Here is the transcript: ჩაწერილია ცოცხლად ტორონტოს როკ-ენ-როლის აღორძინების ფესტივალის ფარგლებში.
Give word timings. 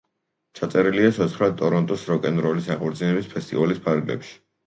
ჩაწერილია 0.59 1.11
ცოცხლად 1.17 1.59
ტორონტოს 1.59 2.07
როკ-ენ-როლის 2.11 2.71
აღორძინების 2.77 3.31
ფესტივალის 3.35 3.83
ფარგლებში. 3.89 4.35